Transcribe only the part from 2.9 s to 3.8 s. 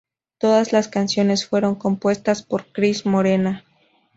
Morena.